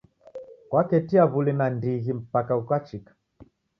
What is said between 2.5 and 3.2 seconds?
ghwachika.